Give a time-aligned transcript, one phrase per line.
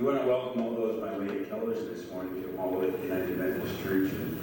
[0.00, 3.36] We want to welcome all those by way of television this morning to Olivet United
[3.36, 4.40] Methodist Church in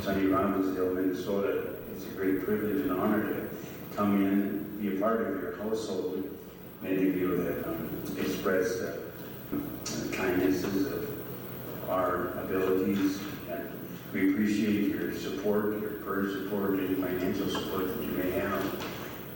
[0.00, 1.74] sunny Robbinsdale, Minnesota.
[1.94, 3.50] It's a great privilege and honor to
[3.94, 6.34] come in and be a part of your household.
[6.80, 9.56] Many of you have um, expressed uh,
[10.12, 11.10] kindnesses of
[11.90, 13.20] our abilities,
[13.50, 13.68] and
[14.14, 18.86] we appreciate your support, your prayer support, and financial support that you may have.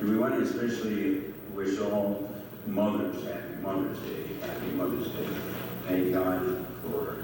[0.00, 1.20] And we want to especially
[1.52, 2.32] wish all
[2.66, 5.26] mothers happy Mother's Day, happy Mother's Day.
[5.88, 7.16] Thank God for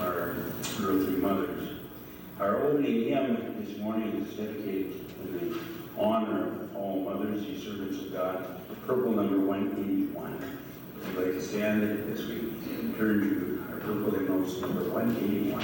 [0.00, 0.34] our
[0.80, 1.68] earthly mothers.
[2.40, 5.58] Our opening hymn this morning is dedicated in the
[6.00, 10.42] honor of all mothers, ye servants of God, purple number 181.
[10.96, 12.36] If you'd like to stand as we
[12.96, 15.62] turn to our purple hymnals number 181,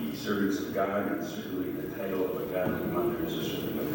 [0.00, 3.80] ye servants of God, and certainly the title of a godly mother is a servant
[3.80, 3.88] of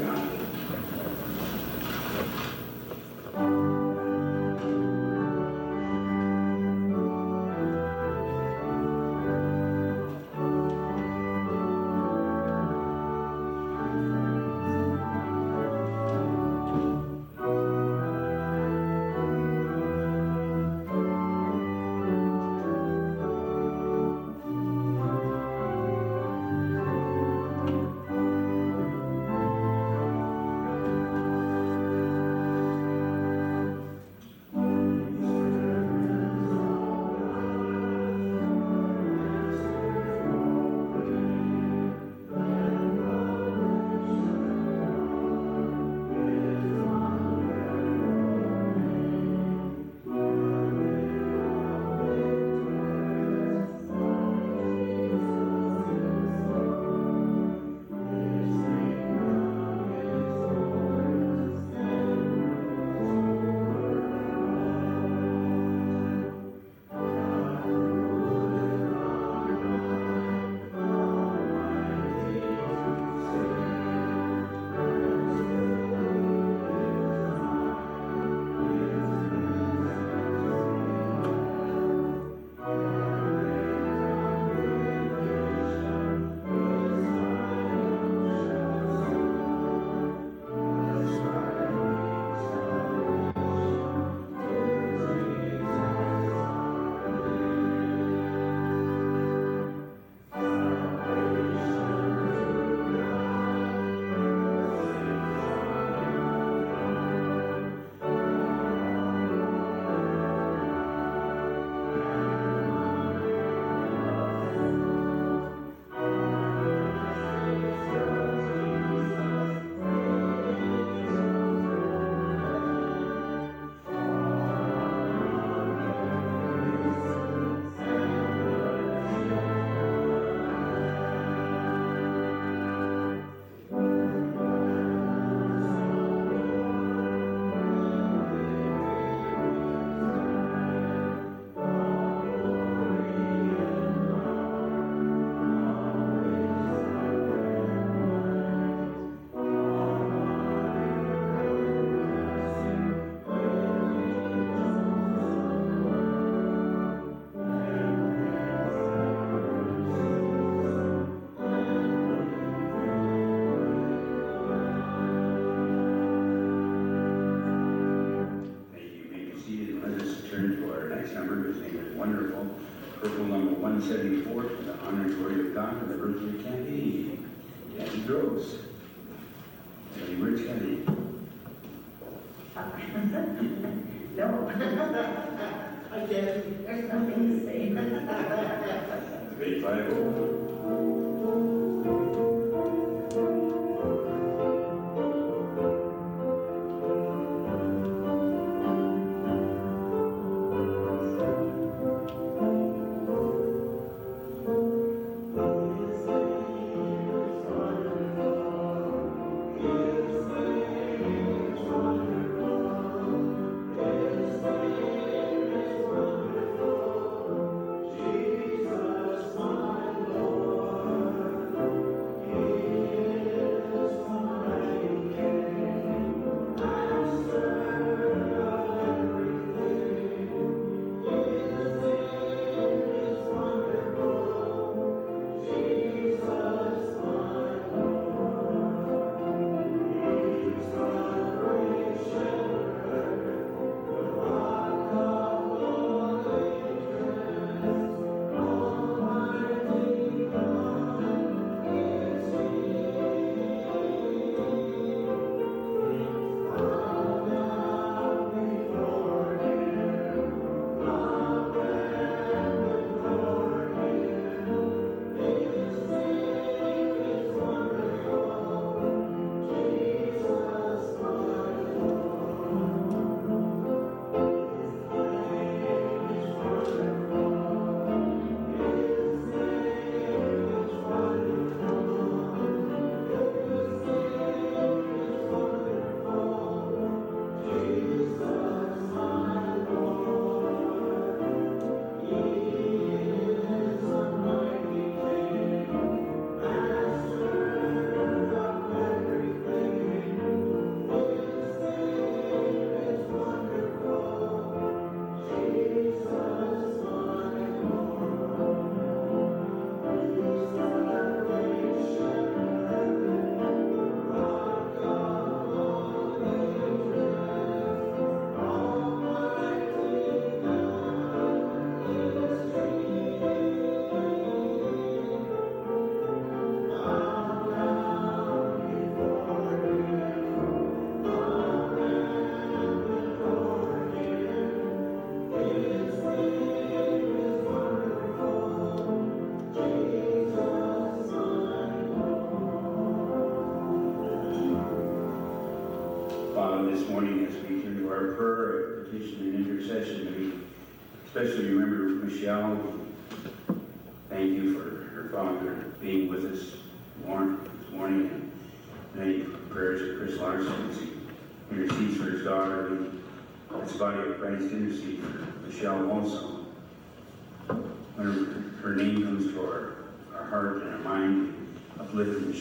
[3.34, 3.83] God.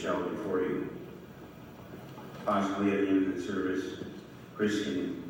[0.03, 0.91] Michelle before you.
[2.45, 4.01] Possibly at the end of the service,
[4.57, 5.23] Chris can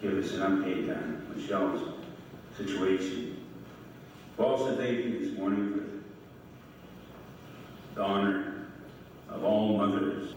[0.00, 1.82] give us an update on Michelle's
[2.56, 3.36] situation.
[4.38, 5.84] We also thank you this morning for
[7.94, 8.66] the honor
[9.28, 10.34] of all mothers,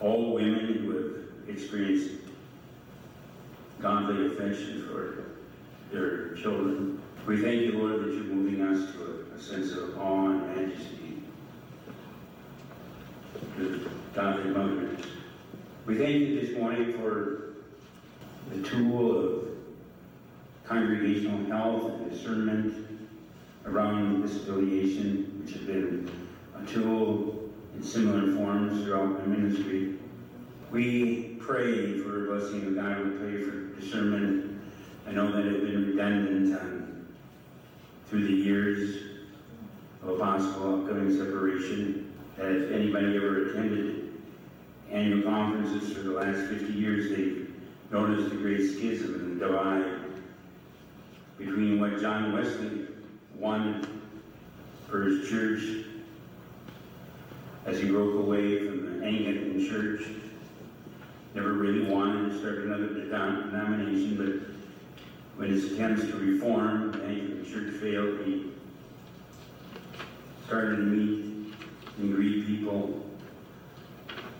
[0.00, 2.22] all women who have experienced
[3.82, 5.26] godly affection for
[5.92, 7.02] their children.
[7.26, 10.56] We thank you, Lord, that you're moving us to a, a sense of awe and
[10.56, 11.05] majesty.
[13.56, 15.00] Godly mothers.
[15.86, 17.54] We thank you this morning for
[18.50, 19.48] the tool of
[20.64, 22.86] congregational health and discernment
[23.64, 26.10] around this affiliation, which has been
[26.54, 29.94] a tool in similar forms throughout my ministry.
[30.70, 33.06] We pray for a blessing of God.
[33.06, 34.60] We pray for discernment.
[35.06, 36.60] I know that it's been redundant
[38.06, 38.98] through the years
[40.02, 42.05] of a possible upcoming separation.
[42.36, 44.12] That if anybody ever attended
[44.90, 47.54] annual conferences for the last 50 years, they've
[47.90, 50.00] noticed the great schism and the divide
[51.38, 52.86] between what John Wesley
[53.34, 53.88] wanted
[54.86, 55.86] for his church
[57.64, 60.08] as he broke away from the Anglican church.
[61.34, 67.44] Never really wanted to start another denomination, but when his attempts to reform the Anglican
[67.50, 68.52] church failed, he
[70.46, 71.25] started to meet
[71.98, 73.02] and greet people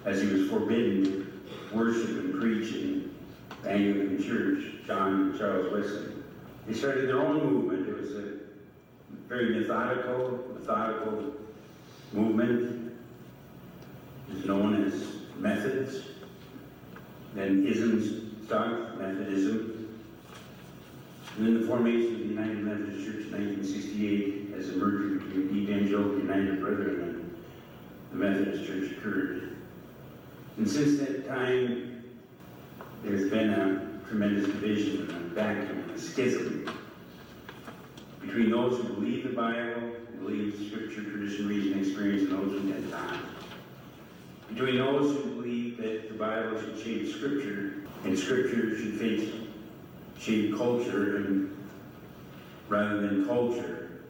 [0.05, 1.27] as he was forbidden
[1.73, 3.15] worship and preach in
[3.63, 6.13] the Anglican church, John and Charles Wesley.
[6.67, 7.89] They started their own movement.
[7.89, 8.33] It was a
[9.29, 11.33] very methodical, methodical
[12.13, 12.93] movement.
[14.29, 16.03] It was known as Methods.
[17.35, 19.99] Then isms stuck, Methodism.
[21.37, 25.51] And then the formation of the United Methodist Church in 1968 as a merger between
[25.55, 27.16] Evangelical United Brethren
[28.11, 29.57] the Methodist Church occurred.
[30.57, 32.05] And since that time,
[33.03, 36.69] there's been a tremendous division a vacuum a schism
[38.21, 42.91] between those who believe the Bible, believe scripture, tradition, reason, experience, and those who do
[42.91, 43.17] not.
[44.49, 49.31] Between those who believe that the Bible should shape scripture, and scripture should face,
[50.19, 51.57] shape culture, and
[52.69, 54.03] rather than culture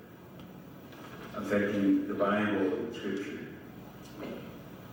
[1.36, 3.36] affecting the Bible and scripture.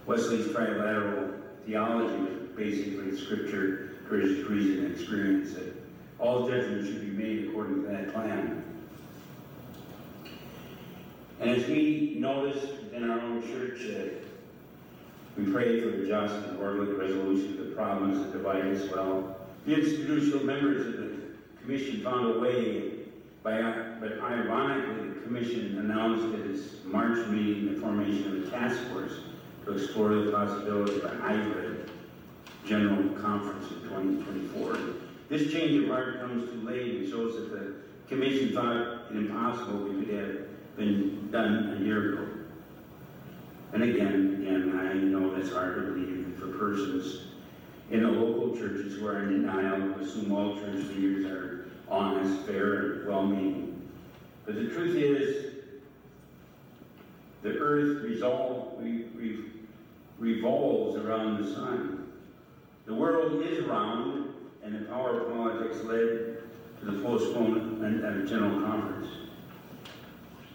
[0.06, 1.34] Wesley's trilateral
[1.66, 5.74] theology was basically scripture, reason, and experience that
[6.20, 8.64] all judgments should be made according to that plan.
[11.40, 14.10] And as we noticed in our own church, uh,
[15.38, 19.38] we pray for the just and orderly resolution of the problems that divide us well.
[19.66, 21.18] The institutional members of the
[21.62, 22.92] commission found a way,
[23.42, 23.62] by,
[24.00, 29.14] but ironically, the commission announced at its March meeting the formation of a task force
[29.66, 31.90] to explore the possibility of a hybrid
[32.66, 34.78] general conference in 2024.
[35.30, 37.76] This change of heart comes too late and shows that the
[38.08, 38.76] commission thought
[39.12, 42.28] it impossible we could have been done a year ago.
[43.74, 47.28] And again, again, I know that's hard to believe for persons
[47.90, 52.94] in the local churches who are in denial, assume all church leaders are honest, fair,
[52.94, 53.90] and well-meaning.
[54.46, 55.54] But the truth is,
[57.42, 59.46] the earth resolve, re, re,
[60.24, 62.08] revolves around the sun.
[62.86, 66.38] The world is round, and the power of politics led
[66.80, 69.08] to the postponement of a general conference.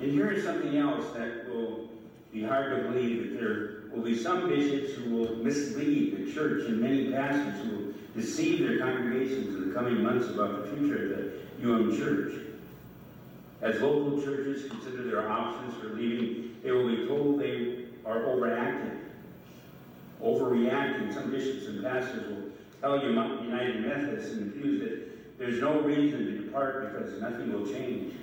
[0.00, 1.90] And here is something else that will
[2.32, 6.64] be hard to believe that there will be some bishops who will mislead the church
[6.64, 11.12] and many pastors who will deceive their congregations in the coming months about the future
[11.12, 12.40] of the UM church.
[13.60, 19.00] As local churches consider their options for leaving, they will be told they are overacting,
[20.22, 21.12] overreacting.
[21.12, 26.26] Some bishops and pastors will tell you United Methodists and pews that there's no reason
[26.26, 28.14] to depart because nothing will change.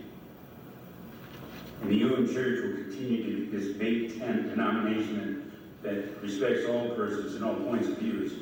[1.82, 5.52] And the UM Church will continue to this big tent denomination
[5.84, 8.34] that respects all persons and all points of views.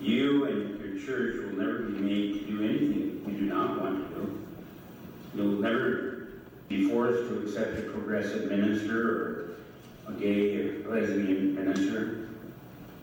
[0.00, 4.08] You and your church will never be made to do anything you do not want
[4.08, 4.46] to do.
[5.34, 6.28] You'll never
[6.68, 9.45] be forced to accept a progressive minister or
[10.12, 12.28] gay or lesbian minister.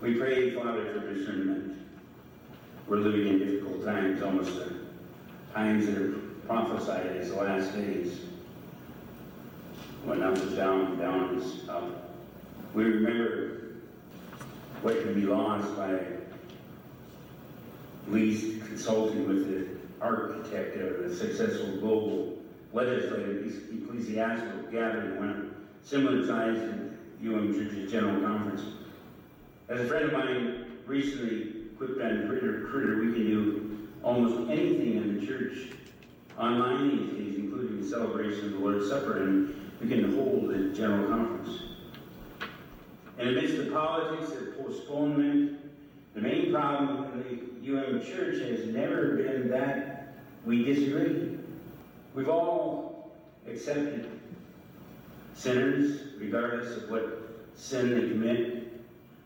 [0.01, 1.77] We pray, Father, for discernment.
[2.87, 4.51] we're living in difficult times, almost
[5.53, 6.11] times that are
[6.47, 8.19] prophesied as the last days.
[10.03, 12.15] When up is down, down is up.
[12.73, 13.75] We remember
[14.81, 15.99] what can be lost by
[18.09, 22.37] least consulting with the architect of a successful global
[22.73, 26.57] legislative ecclesiastical gathering when similar size
[27.23, 28.61] UM Church's General Conference.
[29.69, 35.19] As a friend of mine recently quipped on Twitter, we can do almost anything in
[35.19, 35.69] the church
[36.37, 40.73] online these days, including the celebration of the Lord's Supper, and we can hold a
[40.73, 41.61] general conference.
[43.17, 45.59] And amidst the politics of postponement,
[46.15, 50.15] the main problem in the UM church has never been that
[50.45, 51.37] we disagree.
[52.13, 53.13] We've all
[53.47, 54.09] accepted
[55.35, 58.71] sinners, regardless of what sin they commit,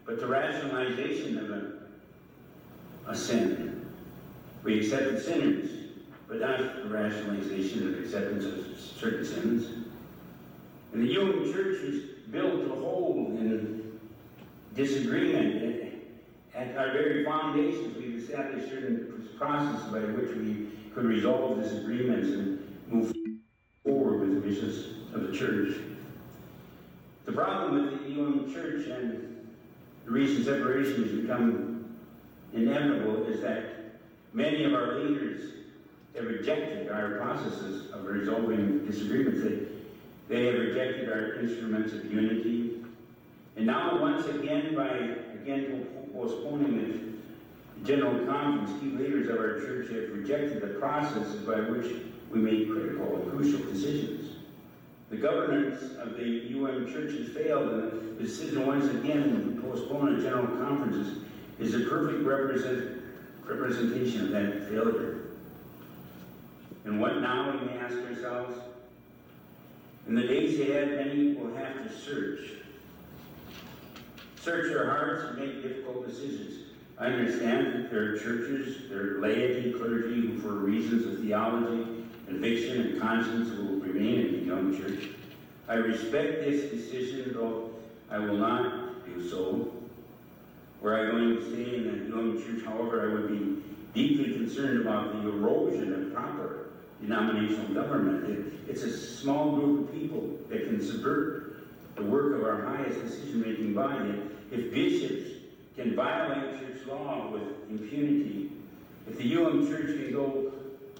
[0.05, 3.85] but the rationalization of a, a sin.
[4.63, 5.69] We accepted sinners,
[6.27, 9.85] but not the rationalization of acceptance of certain sins.
[10.93, 13.99] And the UM church is built to hold in
[14.75, 15.93] disagreement.
[16.55, 22.77] At our very foundations, we've established certain processes by which we could resolve disagreements and
[22.87, 23.13] move
[23.83, 25.77] forward with the business of the church.
[27.27, 29.45] The problem with the UM church and
[30.05, 31.85] the recent separation has become
[32.53, 33.99] inevitable is that
[34.31, 35.51] many of our leaders
[36.15, 39.43] have rejected our processes of resolving disagreements.
[39.43, 39.59] They,
[40.33, 42.77] they have rejected our instruments of unity.
[43.57, 44.87] And now, once again, by
[45.41, 47.17] again postponing
[47.77, 51.91] the general conference, key leaders of our church have rejected the processes by which
[52.31, 54.26] we make critical and crucial decisions.
[55.09, 60.15] The governance of the UM church has failed, and the decision once again to postpone
[60.15, 61.07] a general conference
[61.59, 63.01] is, is a perfect represent,
[63.45, 65.27] representation of that failure.
[66.83, 68.57] And what now, we may ask ourselves?
[70.07, 72.51] In the days ahead, many will have to search.
[74.41, 76.67] Search their hearts and make difficult decisions.
[76.97, 82.05] I understand that there are churches, there are laity, clergy who, for reasons of theology,
[82.25, 85.09] conviction, and conscience, will remain in the young church.
[85.67, 87.71] I respect this decision, though
[88.09, 89.71] I will not do so.
[90.81, 93.63] Were I going to stay in the young church, however, I would be
[93.93, 96.67] deeply concerned about the erosion of proper
[97.01, 98.29] denominational government.
[98.29, 101.57] It, it's a small group of people that can subvert
[101.95, 104.21] the work of our highest decision-making body.
[104.51, 105.31] If bishops
[105.75, 108.51] can violate church law with impunity,
[109.07, 110.51] if the UM Church can go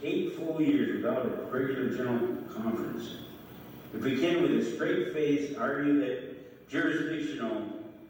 [0.04, 3.10] eight full years without a regular general conference,
[3.94, 7.64] if we can, with a straight face, argue that jurisdictional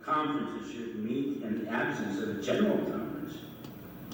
[0.04, 3.36] conferences should meet in the absence of a general conference,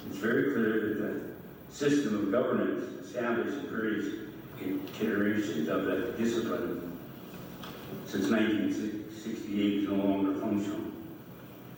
[0.06, 4.14] it's very clear that the system of governance established in various
[5.00, 6.92] iterations of that discipline
[8.06, 10.80] since 1968 is no longer functional.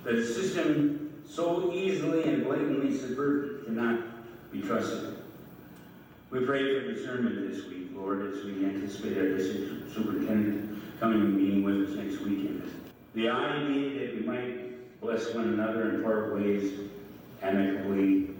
[0.04, 4.00] The system so easily and blatantly subverted cannot
[4.52, 5.15] be trusted.
[6.28, 11.36] We pray for discernment this week, Lord, as we anticipate our district superintendent coming and
[11.36, 12.68] meeting with us next weekend.
[13.14, 16.72] The idea that we might bless one another and part ways
[17.42, 18.30] amicably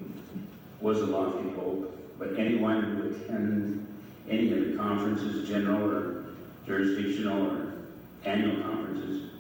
[0.81, 3.87] was a lofty hope, but anyone who attends
[4.29, 6.25] any of the conferences, general or
[6.67, 7.73] jurisdictional or
[8.25, 9.31] annual conferences,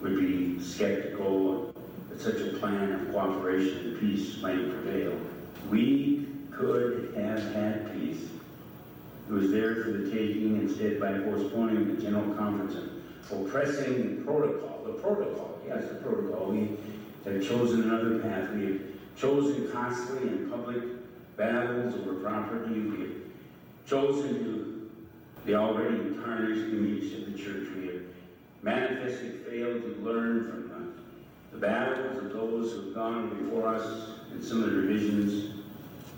[0.00, 1.74] would be skeptical
[2.08, 5.20] that such a plan of cooperation and peace might prevail.
[5.70, 8.28] We could have had peace.
[9.28, 14.24] It was there for the taking instead by postponing the general conference and oppressing the
[14.24, 14.82] protocol.
[14.84, 16.50] The protocol, yes, the protocol.
[16.50, 16.76] We
[17.24, 18.52] have chosen another path.
[18.54, 18.80] We have
[19.16, 20.82] chosen costly and public
[21.36, 22.80] battles over property.
[22.80, 23.12] We have
[23.86, 24.90] chosen to
[25.44, 27.68] the already tarnished image of the church.
[27.76, 28.02] We have
[28.62, 34.10] manifestly failed to learn from the, the battles of those who have gone before us
[34.32, 35.53] in similar divisions.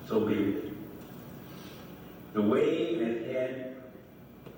[0.09, 0.73] So be it.
[2.35, 3.77] The way ahead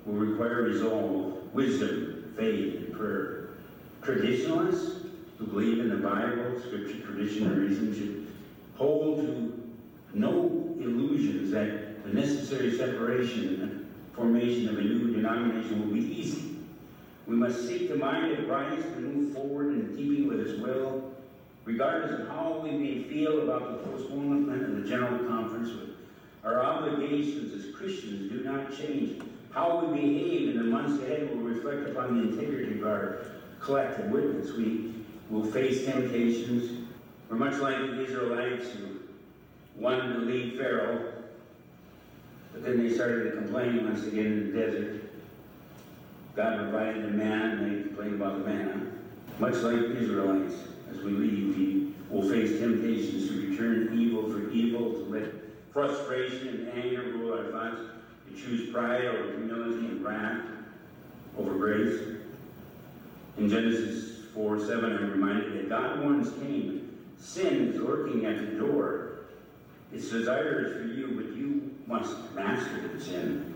[0.05, 3.49] will require resolve, wisdom, faith, and prayer.
[4.03, 5.07] Traditionalists
[5.39, 8.27] who believe in the Bible, Scripture, tradition, and reason should
[8.77, 9.73] hold to
[10.13, 16.57] no illusions that the necessary separation and formation of a new denomination will be easy.
[17.27, 21.13] We must seek the mind of Christ to move forward in keeping with His will,
[21.69, 25.69] regardless of how we may feel about the postponement of the General Conference.
[26.43, 29.23] Our obligations as Christians do not change.
[29.51, 33.19] How we behave in the months ahead will reflect upon the integrity of our
[33.61, 34.51] collective witness.
[34.53, 34.95] We
[35.29, 36.87] will face temptations
[37.29, 39.01] We're much like the Israelites who
[39.77, 41.13] wanted to leave Pharaoh,
[42.55, 45.11] but then they started to complain once again in the desert.
[46.35, 48.87] God provided the manna, and they complained about the manna.
[49.39, 50.55] Much like the Israelites,
[50.91, 55.33] as we leave, we will face temptations to return evil for evil, to let
[55.73, 57.81] frustration and anger rule our thoughts,
[58.29, 60.45] to choose pride over humility and wrath
[61.37, 62.01] over grace.
[63.37, 68.59] In Genesis 4 7, I'm reminded that God warns Cain sin is lurking at the
[68.59, 69.21] door.
[69.93, 73.55] Its desire is for you, but you must master the sin.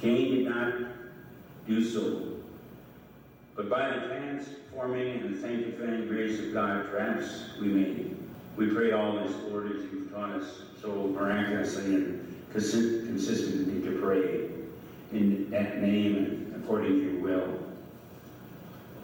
[0.00, 0.74] Cain did not
[1.66, 2.29] do so.
[3.60, 8.06] But by the transforming and the sanctifying grace of God, perhaps we may.
[8.56, 14.00] We pray all this, Lord, as you've taught us so miraculously and consi- consistently to
[14.00, 14.48] pray
[15.12, 17.58] in that name according to your will.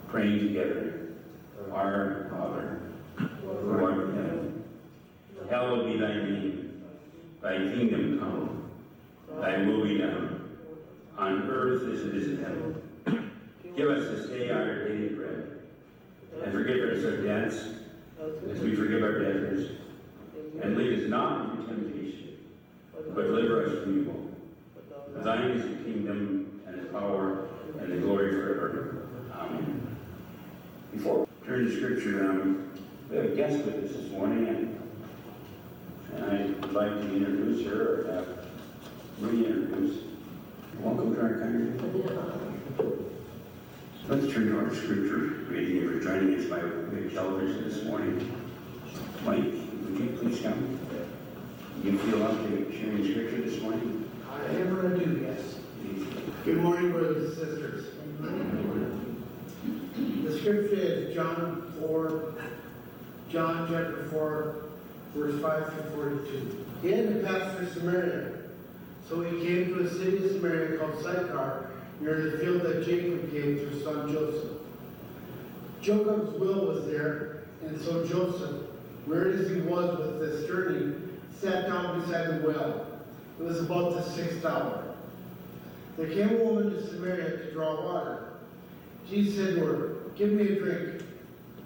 [0.09, 1.11] Praying together.
[1.71, 2.81] Our Father,
[3.19, 4.65] who art in heaven,
[5.51, 6.83] hallowed be thy name.
[7.43, 8.71] Thy kingdom come.
[9.39, 10.49] Thy will be done,
[11.19, 12.86] on earth as it is in heaven.
[13.77, 15.59] Give us this day our daily bread,
[16.43, 17.63] and forgive us our debts,
[18.51, 19.71] as we forgive our debtors.
[20.63, 22.39] And lead us not into temptation,
[22.95, 24.31] but deliver us from evil.
[25.13, 29.09] For Thine is the kingdom, and the power, and the glory forever.
[29.35, 29.97] Amen.
[30.93, 32.73] Before we turn to scripture, um,
[33.11, 34.81] we have a guest with us this morning, and,
[36.15, 38.29] and I would like to introduce her, or have
[39.21, 40.03] reintroduce.
[40.81, 43.06] Welcome to our congregation.
[44.09, 45.79] Let's turn to our scripture reading.
[45.79, 46.61] You're joining us by
[47.13, 48.41] television this morning,
[49.25, 50.79] Mike, would you please come?
[51.83, 54.09] You feel up to sharing scripture this morning?
[54.31, 55.57] I gonna do, yes.
[56.45, 57.87] Good morning, brothers and sisters.
[60.23, 62.35] The scripture is John 4,
[63.29, 64.57] John chapter 4,
[65.17, 66.67] verse 5 through 42.
[66.83, 68.33] He had to pass through Samaria.
[69.09, 71.66] So he came to a city of Samaria called Sychar,
[72.01, 74.51] near the field that Jacob gave to his son Joseph.
[75.81, 78.63] Jacob's will was there, and so Joseph,
[79.07, 80.95] wearied as he was with this journey,
[81.41, 82.87] sat down beside the well.
[83.39, 84.95] It was about the sixth hour.
[85.97, 88.33] There came a woman to Samaria to draw water.
[89.09, 91.03] Jesus said to her, Give me a drink,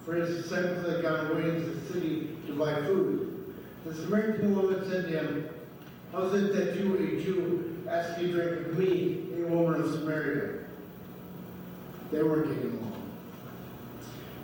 [0.05, 3.55] for his disciples had gone away into the city to buy food.
[3.85, 5.49] The Samaritan woman said to him,
[6.13, 9.81] How is it that you, a Jew, ask me to drink of me, a woman
[9.81, 10.61] of Samaria?
[12.13, 13.11] They weren't getting along.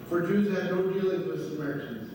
[0.09, 2.13] For Jews had no dealings with Samaritans.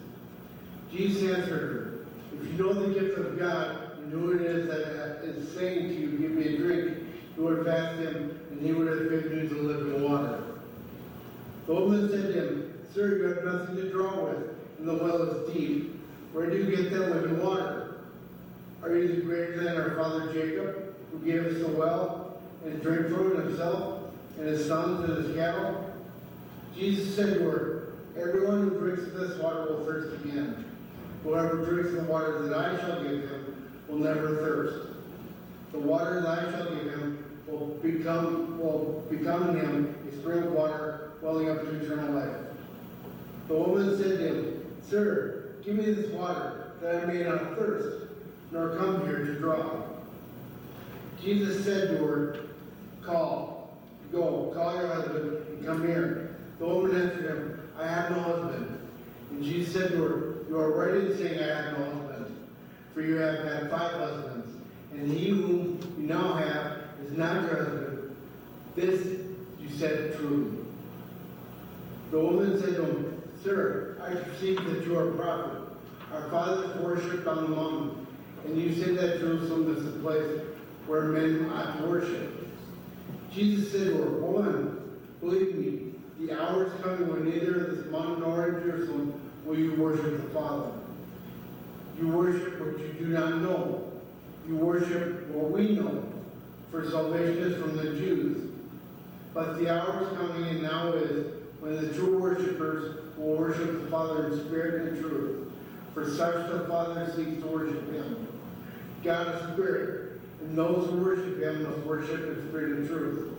[0.92, 5.24] Jesus answered her, If you know the gift of God, and who it is that
[5.24, 6.98] is saying to you, Give me a drink,
[7.38, 10.44] you would have asked him, and he would have given you the living water.
[11.68, 15.22] The woman said to him, Sir, you have nothing to draw with, and the well
[15.22, 15.98] is deep.
[16.34, 18.02] Where do you get that living water?
[18.84, 20.81] Are you greater than our father Jacob,
[21.12, 25.94] who gave us the well, and drink from himself, and his sons and his cattle?
[26.76, 30.66] Jesus said to her, Everyone who drinks of this water will thirst again.
[31.24, 34.90] Whoever drinks the water that I shall give him will never thirst.
[35.72, 40.44] The water that I shall give him will become will become in him a spring
[40.44, 42.36] of water welling up to eternal life.
[43.48, 48.08] The woman said to him, Sir, give me this water, that I may not thirst,
[48.52, 49.84] nor come here to draw.
[51.22, 52.40] Jesus said to her,
[53.04, 53.78] Call,
[54.12, 56.36] go, call your husband, and come here.
[56.60, 58.80] The woman answered him, I have no husband.
[59.32, 62.48] And Jesus said to her, You are right in saying I have no husband,
[62.94, 64.56] for you have had five husbands,
[64.94, 68.16] and he whom you now have is not your husband.
[68.76, 69.20] This
[69.60, 70.58] you said truly.
[72.10, 75.60] The woman said to him, Sir, I perceive that you are a prophet.
[76.14, 78.08] Our fathers worshipped on the mountain,
[78.46, 80.51] and you say that Jerusalem is the place
[80.88, 82.48] where men ought to worship.
[83.34, 88.20] Jesus said her, Woman, believe me, the hour is coming when neither in this mountain
[88.22, 89.14] nor in Jerusalem
[89.46, 90.72] will you worship the Father.
[92.00, 93.92] You worship what you do not know.
[94.48, 96.04] You worship what we know,
[96.72, 98.52] for salvation is from the Jews.
[99.34, 103.88] But the hour is coming, and now is, when the true worshippers will worship the
[103.90, 105.52] Father in spirit and truth.
[105.94, 108.28] For such the Father seeks to worship him.
[109.04, 110.01] God is spirit,
[110.42, 113.34] and those who worship him must worship in spirit and truth.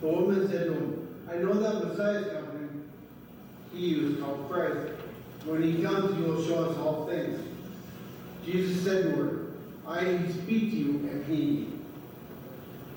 [0.00, 2.84] The woman said to him, I know that Messiah is coming.
[3.72, 4.92] He is called Christ.
[5.44, 7.40] When he comes, he will show us all things.
[8.44, 9.46] Jesus said to her,
[9.86, 11.68] I speak to you and he.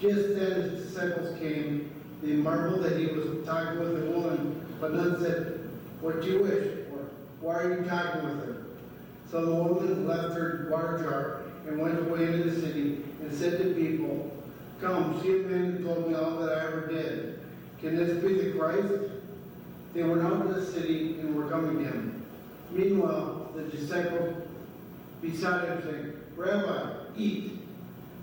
[0.01, 1.91] Just then his disciples came.
[2.21, 5.69] They marveled that he was talking with a woman, but none said,
[6.01, 6.67] What do you wish?
[6.91, 8.65] Or why are you talking with her?
[9.31, 13.57] So the woman left her water jar and went away into the city and said
[13.59, 14.31] to people,
[14.81, 17.39] Come, see a man who told me all that I ever did.
[17.79, 19.11] Can this be the Christ?
[19.93, 22.25] They went out to the city and were coming to him.
[22.71, 24.45] Meanwhile, the disciples
[25.21, 27.59] beside him said, Rabbi, eat.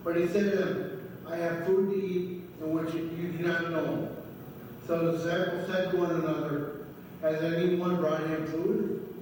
[0.04, 3.70] But he said to them, I have food to eat in which you do not
[3.70, 4.16] know.
[4.86, 6.86] So the disciples said to one another,
[7.22, 9.14] Has anyone brought him food?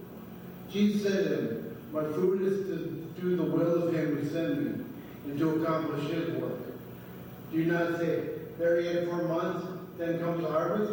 [0.72, 4.62] Jesus said to them, My food is to do the will of him who sent
[4.62, 4.84] me
[5.26, 6.60] and to accomplish his work.
[7.52, 10.92] Do not say, There yet four months, then comes harvest?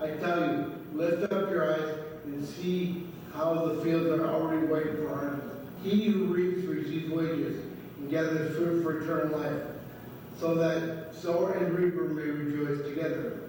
[0.00, 4.96] I tell you, lift up your eyes and see how the fields are already white
[4.96, 5.46] for harvest.
[5.82, 7.64] He who reaps receives wages
[7.98, 9.62] and gathers fruit for eternal life,
[10.38, 13.40] so that sower and reaper may rejoice together.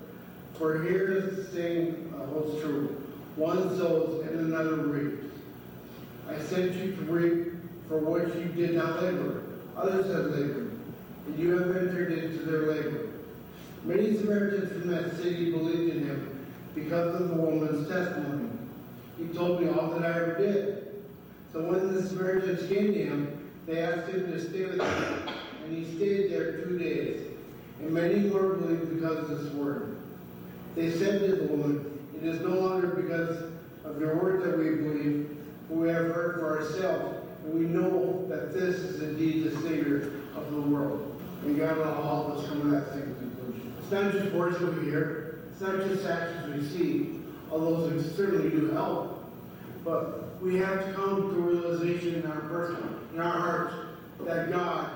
[0.57, 3.01] For here is the saying uh, holds true:
[3.36, 5.25] one sows and another reaps.
[6.29, 7.53] I sent you to reap
[7.88, 9.40] for which you did not labor;
[9.81, 10.71] others have labored,
[11.27, 13.09] and you have entered into their labor.
[13.83, 18.49] Many Samaritans from that city believed in him because of the woman's testimony.
[19.17, 21.03] He told me all that I ever did.
[21.51, 25.29] So when the Samaritans came to him, they asked him to stay with them,
[25.63, 27.27] and he stayed there two days.
[27.79, 29.97] And many more believed because of this word.
[30.75, 33.51] They said to the woman, It is no longer because
[33.83, 38.25] of your word that we believe, but we have heard for ourselves, and we know
[38.27, 41.08] that this is indeed the Savior of the world.
[41.43, 43.73] And God will of us come to that same conclusion.
[43.80, 47.19] It's not just words we hear, it's not just actions we see,
[47.51, 49.23] although those certainly do help.
[49.84, 53.73] But we have to come to a realization in our person, in our hearts,
[54.25, 54.91] that God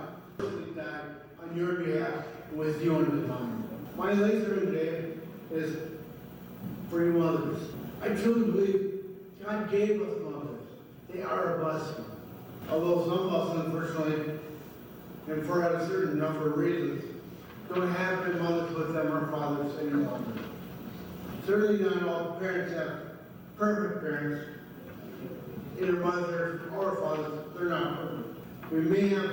[0.75, 1.01] died
[1.41, 3.63] on your behalf with you on his mind.
[3.97, 5.13] My laser today
[5.51, 5.77] is
[6.89, 7.69] for you mothers.
[8.01, 9.03] I truly believe
[9.43, 10.61] God gave us mothers.
[11.11, 12.05] They are a blessing.
[12.69, 14.39] Although some of us, unfortunately,
[15.27, 17.03] and for a certain number of reasons,
[17.69, 20.39] don't have their mothers with them or fathers any longer.
[21.45, 23.01] Certainly not all parents have
[23.57, 24.45] perfect parents,
[25.79, 28.39] either mother or father, they're not perfect.
[28.71, 29.31] We may have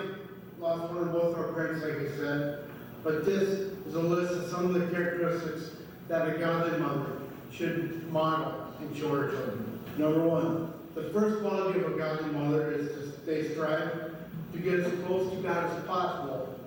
[0.60, 2.64] lost one or both of our parents, like I said,
[3.02, 5.76] but this is a list of some of the characteristics
[6.08, 7.18] that a godly mother
[7.50, 9.80] should model and show her children.
[9.96, 14.14] Number one, the first quality of a godly mother is to they strive
[14.52, 16.58] to get as close to God as possible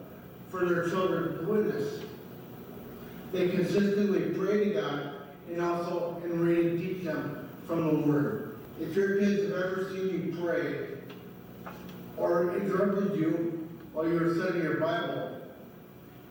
[0.49, 2.01] for their children to witness.
[3.31, 5.11] They consistently pray to God
[5.49, 8.57] and also in reading teach them from the Word.
[8.79, 10.87] If your kids have ever seen you pray
[12.17, 15.41] or interrupted you while you were studying your Bible,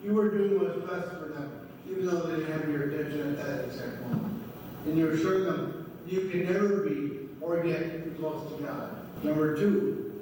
[0.02, 3.44] you were doing what's best for them, even though they didn't have your attention at
[3.44, 4.42] that exact moment.
[4.86, 8.96] And you're showing them you can never be or get close to God.
[9.22, 10.13] Number two,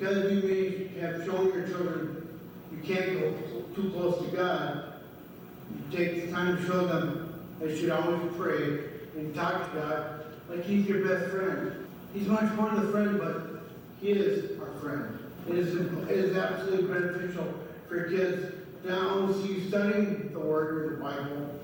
[0.00, 2.26] because you may have shown your children
[2.72, 3.34] you can't go
[3.74, 4.94] too close to God,
[5.70, 8.80] you take the time to show them they should always pray
[9.14, 11.86] and talk to God like He's your best friend.
[12.14, 13.68] He's much more than a friend, but
[14.00, 15.18] He is our friend.
[15.48, 17.52] It is, it is absolutely beneficial
[17.86, 21.60] for kids not only to see you studying the Word or the Bible,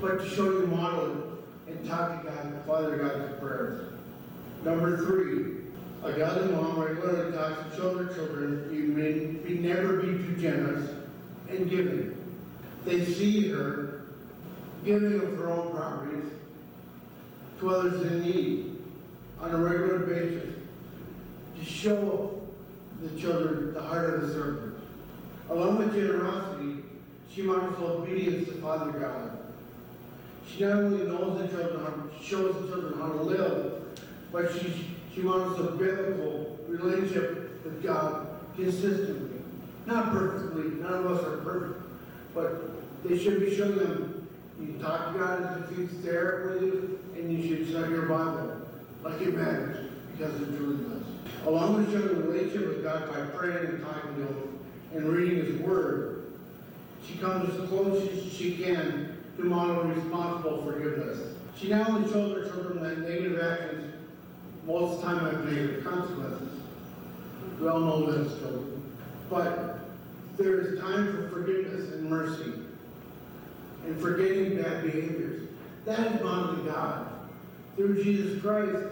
[0.00, 3.92] but to show you model and talk to God, Father God, through prayers.
[4.64, 5.65] Number three,
[6.02, 10.90] a godly mom regularly talks to children, children you may be never be too generous
[11.48, 12.16] and giving.
[12.84, 14.06] They see her
[14.84, 16.24] giving of her own properties
[17.58, 18.76] to others in need
[19.40, 20.54] on a regular basis
[21.58, 22.40] to show
[23.02, 24.74] the children the heart of the servant.
[25.50, 26.82] Along with generosity,
[27.32, 29.38] she models obedience to Father God.
[30.48, 34.00] She not only knows the children, how, shows the children how to live,
[34.32, 39.40] but she, she models a biblical relationship with God consistently.
[39.86, 41.80] Not perfectly, none of us are perfect,
[42.34, 44.28] but they should be showing them
[44.60, 48.60] you talk to God if He's there with you, and you should study your Bible
[49.02, 51.02] like it matters, because it truly does.
[51.46, 54.58] Along with showing a relationship with God by praying and talking to Him
[54.94, 56.32] and reading His Word,
[57.06, 61.36] she comes as close as she can to model responsible forgiveness.
[61.56, 63.95] She not only shows her children that negative actions
[64.66, 66.60] most of the time I have made negative consequences.
[67.60, 68.82] We all know that children.
[69.30, 69.80] But
[70.36, 72.52] there is time for forgiveness and mercy
[73.86, 75.48] and forgetting bad behaviors.
[75.84, 77.12] That is modeling God.
[77.76, 78.86] Through Jesus Christ,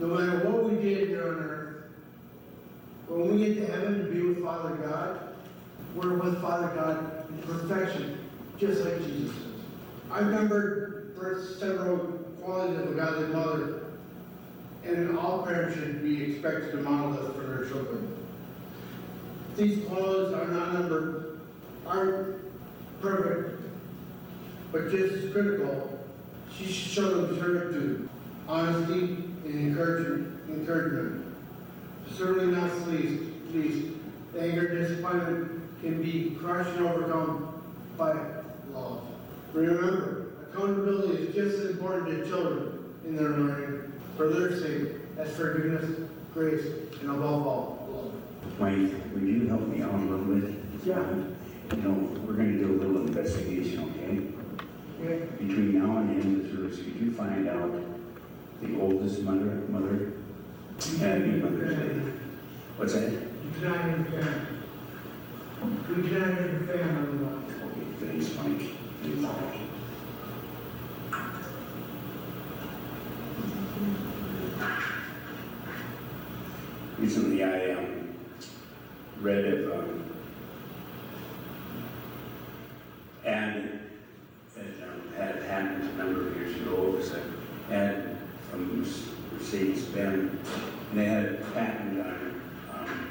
[0.00, 1.84] no matter what we did here on earth,
[3.08, 5.34] when we get to heaven to be with Father God,
[5.94, 8.18] we're with Father God in perfection,
[8.58, 9.44] just like Jesus is.
[10.10, 11.12] I remember
[11.58, 11.98] several
[12.42, 13.81] qualities of a godly mother
[14.84, 18.16] and all parents should be expected to model this for their children.
[19.56, 21.40] These laws are not numbered,
[21.86, 22.38] aren't
[23.00, 23.60] perfect,
[24.72, 25.98] but just as critical.
[26.56, 28.08] She should show them certitude,
[28.48, 30.40] honesty, and encouragement.
[30.48, 31.26] encouragement.
[32.16, 33.86] Certainly not least, least,
[34.38, 37.62] anger, disappointment can be crushed and overcome
[37.96, 38.14] by
[38.72, 39.02] love.
[39.52, 43.91] Remember, accountability is just as important to children in their learning
[44.22, 46.64] for their sake as forgiveness, grace,
[47.00, 48.60] and above all, love.
[48.60, 50.54] Mike, would you help me out a little bit?
[50.84, 51.02] Yeah.
[51.74, 51.90] You know,
[52.24, 55.14] we're gonna do a little investigation, okay?
[55.16, 55.26] Okay?
[55.38, 57.72] Between now and the end of the service, could you find out
[58.60, 60.12] the oldest mother, mother?
[61.00, 62.12] Happy Mother's Day.
[62.76, 63.10] What's that?
[63.10, 63.20] You
[63.60, 64.46] cannot interfere.
[65.88, 67.44] We cannot interfere on.
[67.64, 68.70] Okay, thanks, Mike.
[69.02, 69.71] Thanks.
[77.44, 78.14] I, um,
[79.20, 80.04] read of, um,
[83.24, 83.80] and
[84.58, 87.34] um, had happened a number of years ago, it was an
[87.70, 88.16] ad
[88.50, 88.80] from
[89.32, 90.48] Mercedes-Benz,
[90.90, 92.42] and they had a patent on,
[92.74, 93.10] um,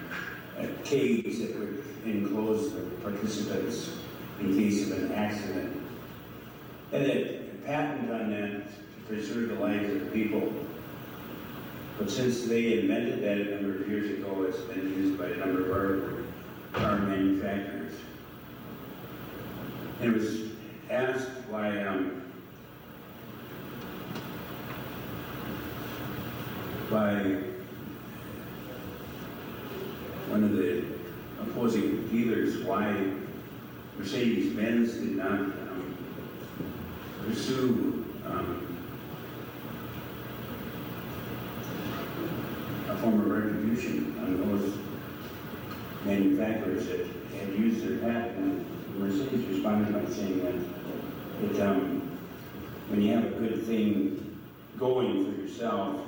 [0.60, 3.98] a cage that would enclose the participants
[4.40, 5.78] in case of an accident.
[6.92, 10.54] And it patent on that to preserve the lives of the people.
[12.02, 15.36] But since they invented that a number of years ago, it's been used by a
[15.36, 16.24] number of our
[16.74, 17.94] car manufacturers.
[20.00, 20.50] And it was
[20.90, 22.24] asked why, um,
[26.90, 27.14] by
[30.28, 30.84] one of the
[31.40, 33.12] opposing dealers why
[34.00, 35.96] Mercedes-Benz did not um,
[37.28, 38.72] pursue um,
[42.92, 43.22] a form
[43.86, 44.78] of on those
[46.06, 48.38] manufacturers that had used their patent.
[48.38, 52.02] And Mercedes responded by saying that, that um,
[52.90, 54.40] when you have a good thing
[54.78, 56.02] going for yourself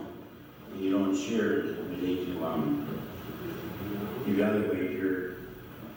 [0.74, 2.88] and you don't share it, you need to um,
[4.28, 5.36] evaluate your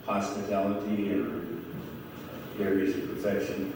[0.05, 1.65] hospitality and
[2.61, 3.73] areas of perfection.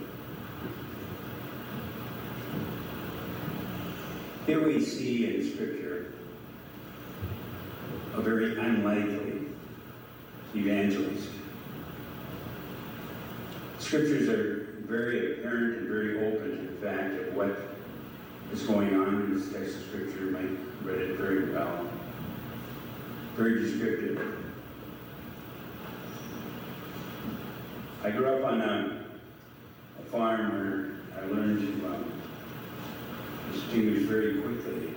[4.46, 6.12] Here we see in Scripture
[8.14, 9.46] a very unlikely
[10.54, 11.28] evangelist.
[13.78, 17.76] Scriptures are very apparent and very open to the fact of what
[18.52, 20.22] is going on in this text of Scripture.
[20.22, 21.88] Mike read it very well,
[23.36, 24.36] very descriptive.
[28.02, 29.04] I grew up on a,
[30.00, 32.12] a farm where I learned to um,
[33.52, 34.94] distinguish very quickly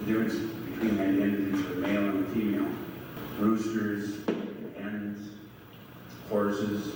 [0.00, 2.68] the difference between identities of male and female.
[3.38, 4.20] Roosters,
[4.78, 5.30] hens,
[6.28, 6.94] horses,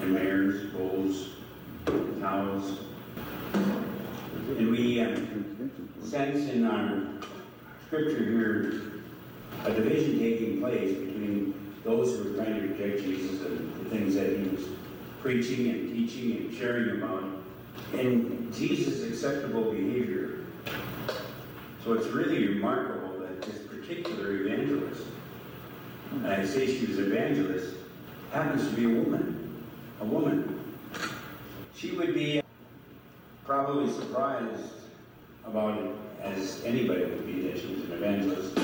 [0.00, 1.30] and mares, bulls,
[2.20, 2.78] cows.
[3.52, 5.14] And we uh,
[6.02, 7.06] sense in our
[7.86, 8.82] scripture here
[9.64, 14.14] a division taking place between those who were trying to reject Jesus and the things
[14.14, 14.64] that he was
[15.20, 17.24] preaching and teaching and sharing about,
[17.92, 20.44] and Jesus' acceptable behavior.
[21.84, 25.04] So it's really remarkable that this particular evangelist,
[26.12, 27.74] and I say she was evangelist,
[28.32, 29.64] happens to be a woman.
[30.00, 30.76] A woman.
[31.74, 32.42] She would be
[33.44, 34.72] probably surprised
[35.46, 38.54] about it as anybody would be that she was an evangelist.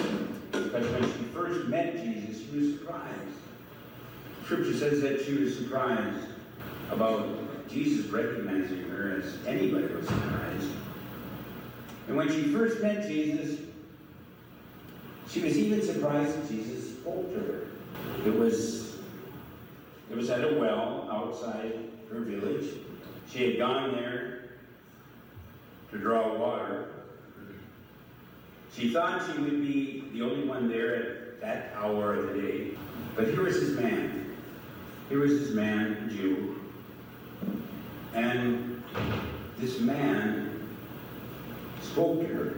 [0.53, 3.15] Because when she first met Jesus, she was surprised.
[4.45, 6.27] Scripture says that she was surprised
[6.91, 7.27] about
[7.69, 10.71] Jesus recognizing her as anybody was surprised.
[12.07, 13.61] And when she first met Jesus,
[15.29, 17.67] she was even surprised that Jesus spoke to her.
[18.27, 18.97] It was,
[20.11, 21.73] it was at a well outside
[22.11, 22.67] her village.
[23.31, 24.51] She had gone there
[25.91, 26.89] to draw water.
[28.77, 32.71] She thought she would be the only one there at that hour of the day.
[33.17, 34.37] But here was this man.
[35.09, 36.64] Here was this man, Jew.
[38.15, 38.83] And
[39.59, 40.69] this man
[41.83, 42.55] spoke to her,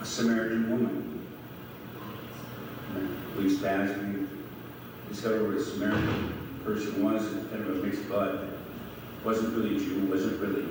[0.00, 1.26] a Samaritan woman.
[2.94, 4.26] And Weeks passed, we
[5.08, 8.48] discovered what a Samaritan person was, kind of a mixed blood.
[9.24, 10.66] Wasn't really Jew, wasn't really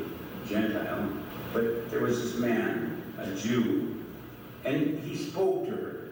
[0.47, 1.09] Gentile,
[1.53, 4.03] but there was this man, a Jew,
[4.65, 6.11] and he spoke to her,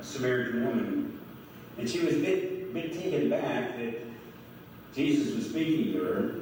[0.00, 1.20] a Samaritan woman,
[1.78, 3.94] and she was a bit, bit taken back that
[4.96, 6.34] Jesus was speaking to her.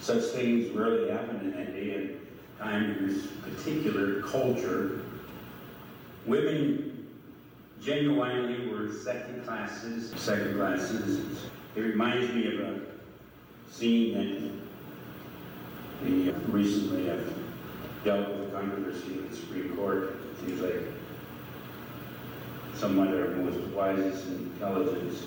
[0.00, 2.18] Such things rarely happen in that day and
[2.58, 5.02] time in this particular culture.
[6.24, 7.06] Women
[7.82, 11.38] genuinely were second classes, second class citizens.
[11.76, 12.80] It reminds me of a
[13.70, 14.62] scene
[16.00, 17.30] that we recently have
[18.04, 20.16] dealt with the controversy in the Supreme Court.
[20.32, 20.80] It seems like
[22.74, 25.18] some of our most wisest and intelligent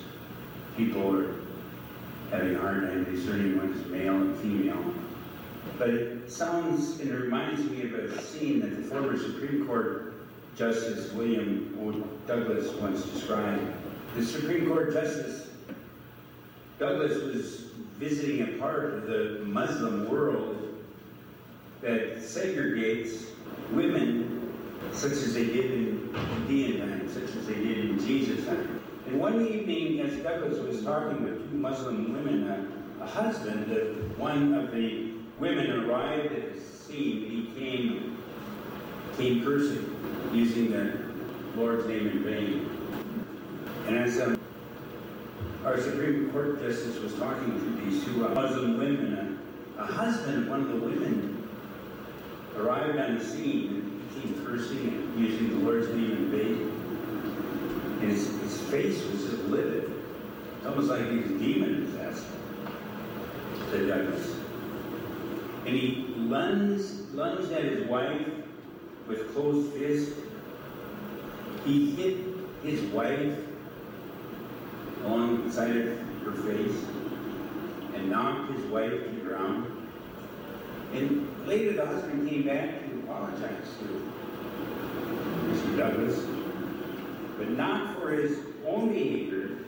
[0.76, 1.45] people are
[2.30, 4.94] having a hard time discerning what is male and female.
[5.78, 10.14] But it sounds and it reminds me of a scene that the former Supreme Court
[10.56, 11.72] Justice William.
[12.26, 13.72] Douglas once described.
[14.16, 15.50] The Supreme Court Justice
[16.78, 17.60] Douglas was
[17.98, 20.74] visiting a part of the Muslim world
[21.80, 23.26] that segregates
[23.70, 24.52] women
[24.92, 28.80] such as they did in times, such as they did in Jesus' time.
[29.06, 32.48] And one evening, as Douglas was talking with two Muslim women,
[33.00, 37.30] a, a husband of one of the women arrived at the scene.
[37.30, 38.18] He came,
[39.16, 39.94] came cursing,
[40.32, 40.98] using the
[41.56, 42.70] Lord's name in vain.
[43.86, 44.36] And as um,
[45.64, 49.38] our Supreme Court justice was talking to these two uh, Muslim women,
[49.78, 51.48] a, a husband of one of the women
[52.56, 56.72] arrived on the scene and came cursing and using the Lord's name in vain.
[58.00, 58.30] His
[58.66, 59.92] face was just livid.
[60.56, 62.26] It's almost like he was demon possessed,
[63.70, 64.34] said Douglas.
[65.66, 68.26] And he lunged, lunged at his wife
[69.06, 70.12] with closed fist.
[71.64, 72.18] He hit
[72.62, 73.38] his wife
[75.04, 76.84] alongside of her face
[77.94, 79.88] and knocked his wife to the ground.
[80.92, 84.12] And later the husband came back to apologize to
[85.46, 85.76] Mr.
[85.76, 86.26] Douglas,
[87.38, 89.58] but not for his own behavior,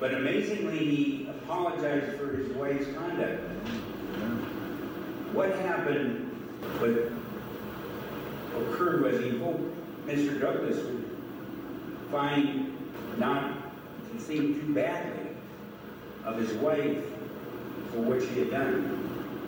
[0.00, 3.42] but amazingly he apologized for his wife's conduct.
[5.32, 6.30] What happened,
[6.78, 7.12] what
[8.62, 9.74] occurred was he hoped
[10.06, 10.40] Mr.
[10.40, 11.04] Douglas would
[12.10, 12.76] find
[13.18, 13.54] not
[14.12, 15.28] to think too badly
[16.24, 17.04] of his wife
[17.90, 18.82] for what she had done.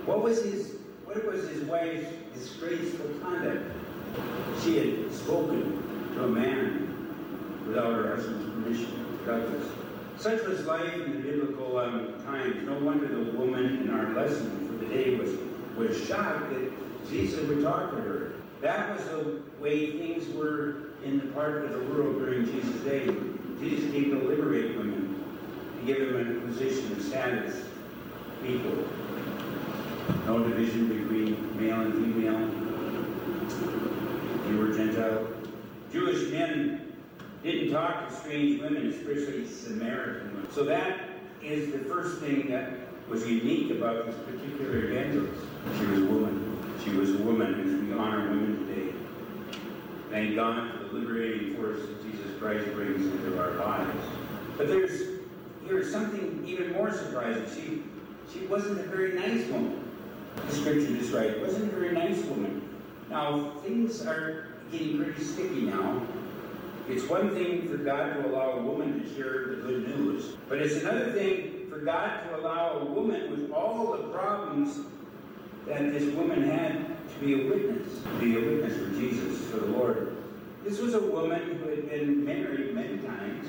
[0.06, 3.70] What was his what was his wife's disgraceful conduct?
[4.62, 6.86] She had spoken to a man
[7.66, 9.68] without her husband's permission, Douglas.
[10.18, 12.66] Such was life in the biblical um, times.
[12.66, 15.31] No wonder the woman in our lesson for the day was
[15.76, 16.72] was shocked that
[17.11, 18.32] Jesus would talk to her.
[18.62, 23.05] That was the way things were in the part of the world during Jesus' day.
[23.61, 25.22] Jesus came to liberate women,
[25.78, 27.62] to give them a position of status,
[28.45, 28.88] equal.
[30.24, 32.40] No division between male and female.
[34.51, 35.26] You were Gentile.
[35.93, 36.86] Jewish men
[37.47, 40.51] didn't talk to strange women, especially Samaritan women.
[40.51, 41.01] So that
[41.42, 42.70] is the first thing that
[43.09, 45.44] was unique about this particular evangelist.
[45.78, 46.74] She was a woman.
[46.82, 48.92] She was a woman, and we honor women today.
[50.11, 54.05] Thank God for the liberating force that Jesus Christ brings into our lives.
[54.57, 55.20] But there's
[55.66, 57.44] here's something even more surprising.
[57.55, 57.82] She
[58.32, 59.82] she wasn't a very nice woman.
[60.49, 62.68] The scripture described wasn't a very nice woman.
[63.09, 66.03] Now things are getting pretty sticky now.
[66.89, 70.59] It's one thing for God to allow a woman to share the good news, but
[70.59, 74.78] it's another thing for God to allow a woman with all the problems
[75.66, 79.59] that this woman had to be a witness, to be a witness for Jesus, for
[79.59, 80.16] the Lord.
[80.62, 83.49] This was a woman who had been married many times,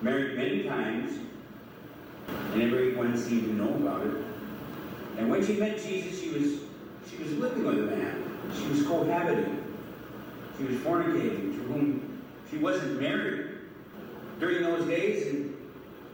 [0.00, 1.18] married many times,
[2.28, 4.24] and everyone seemed to know about it.
[5.18, 6.60] And when she met Jesus, she was
[7.10, 8.24] she was living with a man.
[8.56, 9.65] She was cohabiting.
[10.58, 13.58] She was fornicating, to whom she wasn't married.
[14.40, 15.56] During those days, in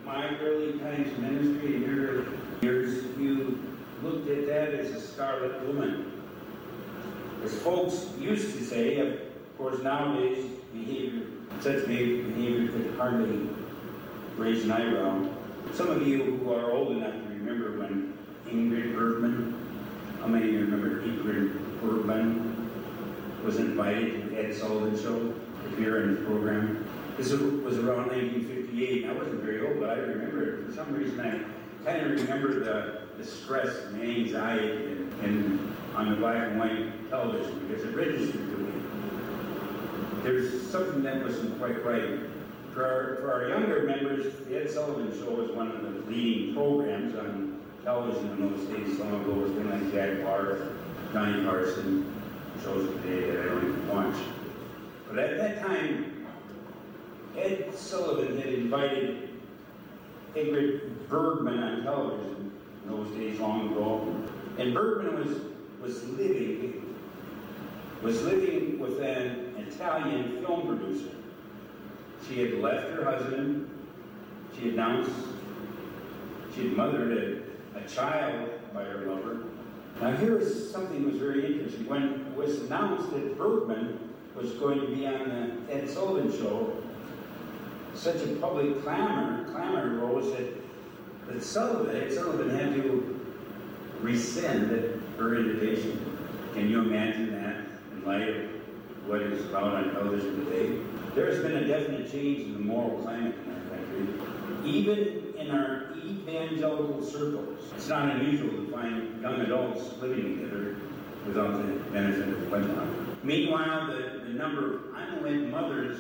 [0.05, 2.25] my early times ministry, in your
[2.61, 3.63] years, you
[4.03, 6.23] looked at that as a scarlet woman.
[7.45, 9.19] As folks used to say, of
[9.59, 11.27] course, nowadays, behavior,
[11.61, 13.49] such behavior could hardly
[14.37, 15.29] raise an eyebrow.
[15.75, 18.17] Some of you who are old enough to remember when
[18.49, 19.55] Ingrid Bergman,
[20.21, 22.52] how many of you remember Ingrid Bergman
[23.43, 26.87] was invited to Ed Sullivan Show to appear in his program?
[27.17, 29.07] This was around 1958.
[29.07, 30.67] I wasn't very old, but I remember it.
[30.67, 31.41] For some reason, I
[31.85, 36.59] kind of remember the, the stress and the anxiety and, and on the black and
[36.59, 38.83] white television because it registered to me.
[40.23, 42.21] There's something that wasn't quite right.
[42.73, 46.55] For our, for our younger members, the Ed Sullivan Show was one of the leading
[46.55, 48.97] programs on television in those days.
[48.97, 50.71] Some of those things like Jack Paar,
[51.13, 52.12] Johnny Carson,
[52.65, 54.17] that I don't even watch.
[55.09, 56.27] But at that time,
[57.37, 59.31] Ed Sullivan had invited
[60.35, 62.53] Ingrid Bergman on television
[62.85, 64.17] in those days long ago.
[64.59, 65.39] And Bergman was,
[65.81, 66.95] was living,
[68.03, 71.17] was living with an Italian film producer.
[72.29, 73.69] She had left her husband.
[74.57, 75.11] She announced
[76.55, 77.43] she had mothered
[77.75, 79.45] a, a child by her lover.
[80.03, 81.87] Now here is something that was very interesting.
[81.87, 84.01] When it was announced that Bergman
[84.35, 86.77] was going to be on the Ed Sullivan show,
[87.95, 90.55] such a public clamor, clamor arose that,
[91.29, 93.21] that Sullivan, Ed Sullivan had to
[94.01, 94.71] rescind
[95.19, 96.05] her invitation.
[96.53, 97.59] Can you imagine that
[97.93, 98.51] in light of
[99.07, 100.81] what is about on television today?
[101.15, 104.69] There has been a definite change in the moral climate in our country.
[104.69, 110.77] Even in our evangelical circles, it's not unusual to find young adults living together
[111.27, 112.89] without the benefit of wedlock.
[113.23, 115.99] Meanwhile, the, the number of unwed mothers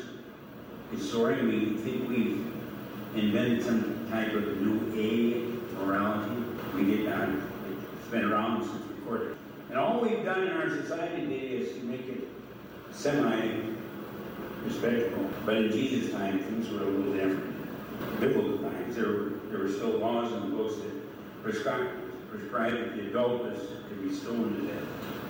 [0.92, 1.48] is soaring.
[1.48, 2.46] We think we've
[3.14, 6.42] invented some type of new A morality.
[6.74, 7.28] We did not.
[7.28, 9.36] It's been around since recorded.
[9.70, 12.28] And all we've done in our society today is to make it
[12.90, 13.60] semi
[14.64, 15.28] respectable.
[15.44, 17.51] But in Jesus' time, things were a little different.
[18.20, 21.90] Biblical times, there were, there were still laws in the books that prescribed,
[22.30, 24.84] prescribed the adult was to be stoned to death.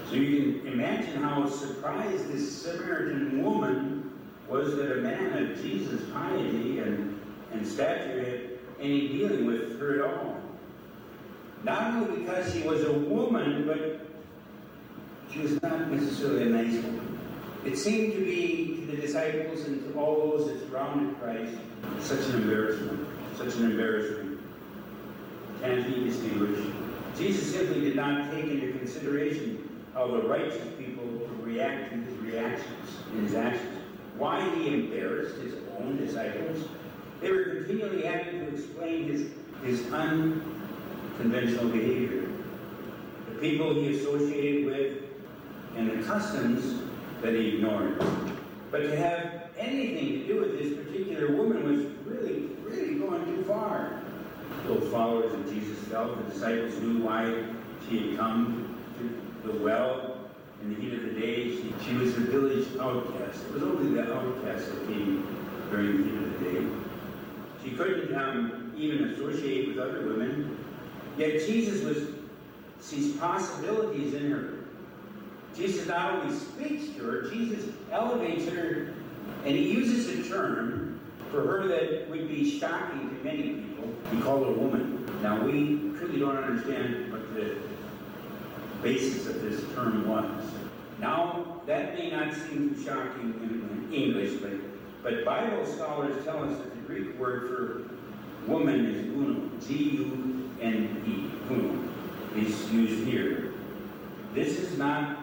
[0.09, 4.13] So you can imagine how surprised this Samaritan woman
[4.49, 7.19] was that a man of Jesus' piety and,
[7.53, 8.41] and stature had
[8.79, 10.37] any dealing with her at all.
[11.65, 14.07] Not only because she was a woman, but
[15.33, 17.12] she was not necessarily a nice woman.
[17.65, 21.57] It seemed to be to the disciples and to all those that surrounded Christ
[22.01, 23.07] such an embarrassment,
[23.37, 24.41] such an embarrassment.
[25.61, 26.69] Can't be distinguished.
[27.17, 32.17] Jesus simply did not take into consideration how the righteous people would react to his
[32.19, 33.79] reactions and his actions.
[34.19, 36.67] Why he embarrassed his own disciples?
[37.21, 39.31] They were continually having to explain his,
[39.65, 42.29] his unconventional behavior.
[43.29, 44.99] The people he associated with
[45.77, 46.83] and the customs
[47.23, 48.03] that he ignored.
[48.71, 53.45] But to have anything to do with this particular woman was really, really going too
[53.45, 54.03] far.
[54.67, 57.45] Those followers of Jesus felt the disciples knew why
[57.89, 60.19] she had come to the well
[60.63, 61.51] in the heat of the day.
[61.51, 63.45] She, she was a village outcast.
[63.45, 65.27] It was only the outcasts that came
[65.71, 66.67] during the heat of the day.
[67.63, 70.59] She couldn't um, even associate with other women.
[71.17, 72.09] Yet Jesus was
[72.81, 74.62] sees possibilities in her.
[75.55, 78.95] Jesus not only speaks to her, Jesus elevates her,
[79.45, 81.01] and he uses a term
[81.31, 83.89] for her that would be shocking to many people.
[84.11, 85.05] He called her woman.
[85.23, 87.57] Now, we truly don't understand what the
[88.83, 90.45] basis of this term was.
[90.99, 94.53] Now, that may not seem too shocking in English, but,
[95.03, 101.89] but Bible scholars tell us that the Greek word for woman is gune, G-U-N-E, gune,
[102.37, 103.53] is used here.
[104.35, 105.22] This is not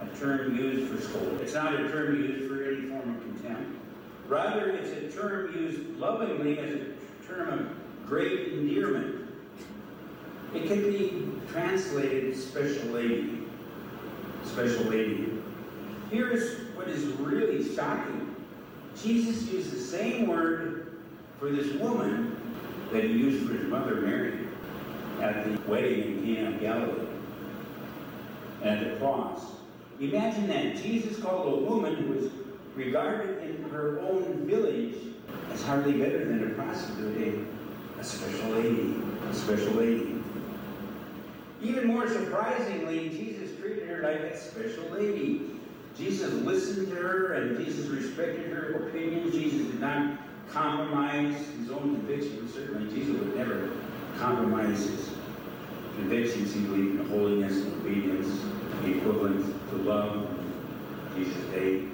[0.00, 1.40] a term used for scold.
[1.40, 3.78] It's not a term used for any form of contempt.
[4.28, 9.26] Rather, it's a term used lovingly as a term of great endearment.
[10.54, 13.42] It can be translated special lady.
[14.44, 15.32] Special lady.
[16.10, 18.34] Here's what is really shocking.
[19.02, 20.98] Jesus used the same word
[21.38, 22.36] for this woman
[22.92, 24.46] that he used for his mother Mary
[25.20, 27.06] at the wedding in Cana of Galilee
[28.62, 29.42] and at the cross.
[30.00, 30.76] Imagine that.
[30.76, 32.30] Jesus called a woman who was
[32.74, 34.94] regarded in her own village
[35.52, 37.46] as hardly better than a prostitute,
[37.98, 38.94] a, special lady,
[39.30, 40.22] a special lady.
[41.62, 45.52] Even more surprisingly, Jesus treated her like a special lady.
[45.96, 49.32] Jesus listened to her and Jesus respected her opinions.
[49.32, 50.20] Jesus did not
[50.50, 52.52] compromise his own convictions.
[52.52, 53.70] Certainly, Jesus would never
[54.18, 55.10] compromise his
[55.94, 56.52] convictions.
[56.52, 58.28] He believed in holiness and obedience,
[58.82, 60.28] the equivalent love.
[61.14, 61.84] Jesus' day.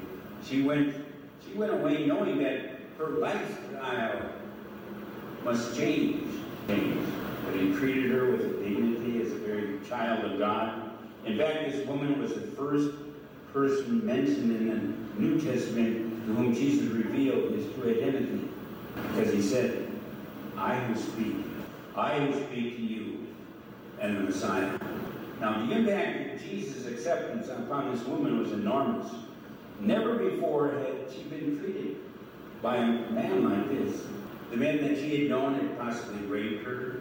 [0.45, 0.95] She went,
[1.47, 4.23] she went away knowing that her lifestyle
[5.45, 6.29] must change.
[6.69, 7.07] Change.
[7.45, 10.91] But he treated her with dignity as a very child of God.
[11.25, 12.91] In fact, this woman was the first
[13.53, 18.49] person mentioned in the New Testament to whom Jesus revealed his true identity.
[18.95, 19.89] Because he said,
[20.57, 21.37] I who speak,
[21.97, 23.27] I who speak to you,
[24.01, 24.79] and the Messiah.
[25.43, 29.11] Now, the impact of Jesus' acceptance upon this woman was enormous.
[29.81, 31.97] Never before had she been treated
[32.63, 34.05] by a man like this.
[34.53, 37.01] The men that she had known had possibly raped her.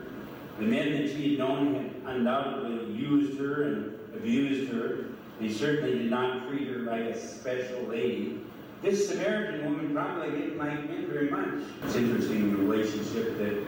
[0.58, 5.06] The men that she had known had undoubtedly used her and abused her.
[5.40, 8.40] They certainly did not treat her like a special lady.
[8.82, 11.62] This Samaritan woman probably didn't like men very much.
[11.84, 13.64] It's interesting the relationship that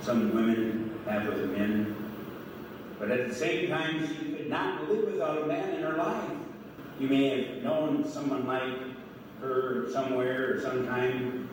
[0.00, 2.03] some women have with men.
[3.14, 6.30] At the same time, she could not live without a man in her life.
[6.98, 8.74] You may have known someone like
[9.40, 11.48] her somewhere or sometime.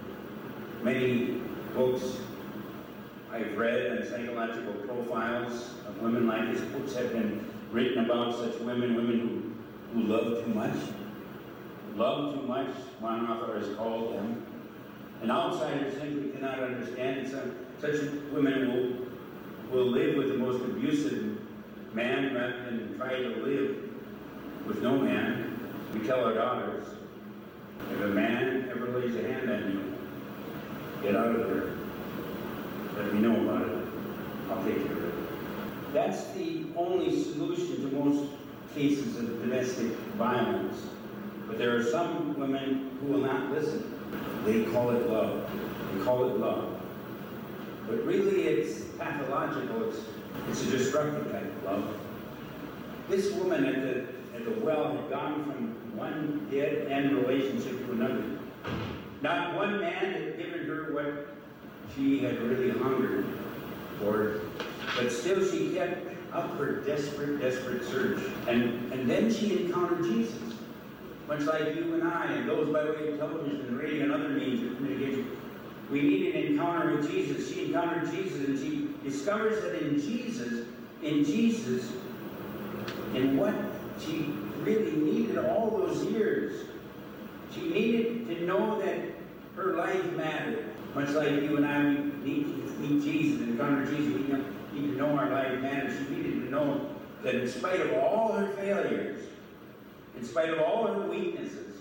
[0.82, 1.40] Many
[1.76, 2.18] books
[3.32, 6.62] I've read and psychological profiles of women like this.
[6.62, 9.56] Books have been written about such women, women
[9.94, 10.76] who, who love too much.
[11.96, 14.44] Love too much, one author has called them.
[15.22, 17.36] An outsider simply cannot understand it.
[17.80, 18.02] Such
[18.32, 19.08] women
[19.70, 21.38] will, will live with the most abusive
[21.94, 23.78] man rather than try to live
[24.66, 25.60] with no man.
[25.94, 26.86] We tell our daughters,
[27.92, 31.74] if a man ever lays a hand on you, get out of there.
[32.96, 33.88] Let me know about it.
[34.50, 35.94] I'll take care of it.
[35.94, 38.32] That's the only solution to most
[38.74, 40.88] cases of domestic violence.
[41.48, 44.00] But there are some women who will not listen.
[44.46, 45.50] They call it love.
[45.94, 46.80] They call it love.
[47.88, 49.90] But really it's pathological.
[49.90, 50.00] It's,
[50.50, 52.00] it's a destructive type of.
[53.10, 57.92] This woman at the, at the well had gone from one dead end relationship to
[57.92, 58.24] another.
[59.22, 61.28] Not one man had given her what
[61.96, 63.26] she had really hungered
[64.00, 64.42] for,
[64.96, 68.20] but still she kept up her desperate, desperate search.
[68.48, 70.56] And, and then she encountered Jesus,
[71.28, 74.30] much like you and I, and those by way of television and radio and other
[74.30, 75.38] means of communication.
[75.90, 77.54] We need an encounter with Jesus.
[77.54, 80.66] She encountered Jesus, and she discovers that in Jesus,
[81.04, 81.92] in Jesus,
[83.14, 83.54] and what
[84.00, 86.66] she really needed all those years,
[87.54, 89.00] she needed to know that
[89.56, 90.66] her life mattered.
[90.96, 94.14] Much like you and I, we need to meet Jesus and encounter Jesus.
[94.74, 95.98] We need to know our life matters.
[95.98, 96.90] She needed to know
[97.24, 99.22] that in spite of all her failures,
[100.18, 101.78] in spite of all her weaknesses,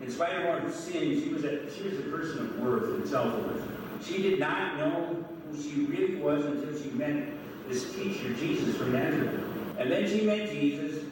[0.00, 2.84] in spite of all her sins, she was a, she was a person of worth
[2.84, 3.62] and self-worth.
[4.04, 7.28] She did not know who she really was until she met
[7.68, 9.40] this teacher, Jesus from Nazareth.
[9.78, 11.04] And then she met Jesus,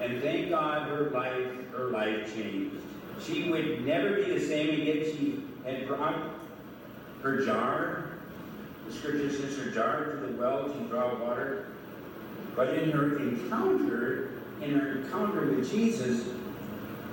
[0.00, 2.76] and thank God her life, her life changed.
[3.24, 5.04] She would never be the same again.
[5.04, 6.16] She had brought
[7.22, 8.10] her jar,
[8.86, 11.66] the scripture says her jar to the well to draw water.
[12.54, 14.30] But in her encounter,
[14.62, 16.28] in her encounter with Jesus,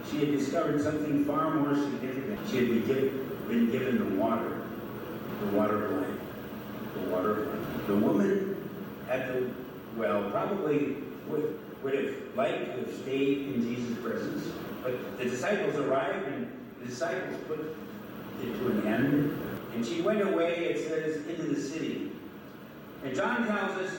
[0.10, 2.40] she had discovered something far more significant.
[2.50, 4.62] She had been given, been given the water,
[5.40, 6.20] the water of life,
[6.94, 7.88] the water of life.
[7.88, 8.53] The woman
[9.20, 9.50] the
[9.98, 10.98] well probably
[11.28, 14.52] would, would have liked to have stayed in Jesus' presence,
[14.82, 17.60] but the disciples arrived and the disciples put
[18.42, 19.40] it to an end.
[19.74, 22.12] And she went away, it says, into the city.
[23.04, 23.92] And John tells us,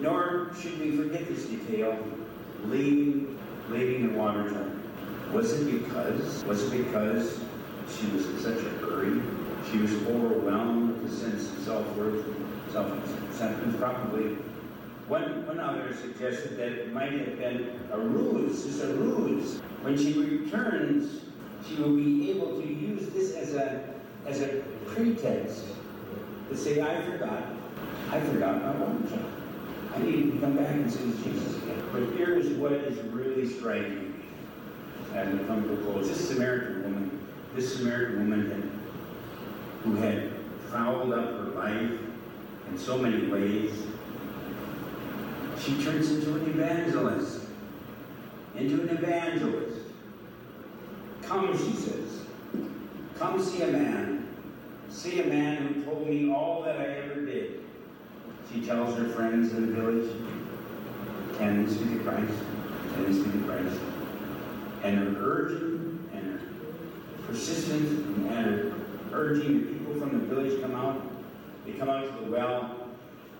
[0.00, 1.96] nor should we forget this detail,
[2.64, 4.70] leaving, leaving the water jar.
[5.32, 7.38] Was it because, was it because
[7.96, 9.20] she was in such a hurry?
[9.70, 12.24] She was overwhelmed with a sense of self-worth,
[13.38, 14.36] self-acceptance, probably.
[15.06, 19.60] One, one other suggested that it might have been a ruse, just a ruse.
[19.82, 21.22] When she returns,
[21.66, 23.94] she will be able to use this as a,
[24.26, 25.64] as a pretext
[26.50, 27.44] to say, I forgot,
[28.10, 29.18] I forgot my water jar.
[29.94, 31.82] I need to come back and see Jesus again.
[31.92, 34.22] But here's what is really striking
[35.14, 36.08] as we come to a close.
[36.08, 38.70] This Samaritan woman, this Samaritan woman had,
[39.84, 40.30] who had
[40.70, 41.98] fouled up her life
[42.70, 43.72] in so many ways,
[45.60, 47.46] she turns into an evangelist.
[48.56, 49.86] Into an evangelist.
[51.22, 52.22] Come, she says.
[53.18, 54.28] Come see a man.
[54.90, 57.60] See a man who told me all that I ever did.
[58.52, 60.10] She tells her friends in the village,
[61.36, 62.32] can this be the Christ?
[62.94, 63.78] Can this be the Christ?
[64.82, 66.40] And her urging and her
[67.26, 67.90] persistence
[68.30, 68.72] and her
[69.12, 71.07] urging the people from the village come out.
[71.68, 72.88] They come out to the well.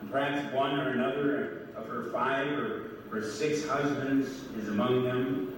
[0.00, 5.54] And perhaps one or another of her five or her six husbands is among them.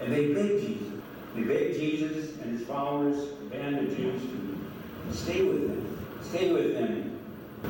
[0.00, 0.88] And they beg Jesus.
[1.34, 5.98] They beg Jesus and his followers, the band of Jews, to stay with them.
[6.22, 7.18] Stay with them.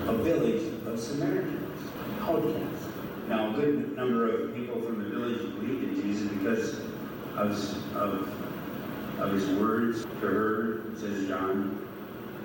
[0.09, 1.81] A village of Samaritans,
[2.21, 2.87] outcasts.
[3.29, 6.81] Now, a good number of people from the village believed in Jesus because
[7.37, 11.88] of, of, of his words to her, says John.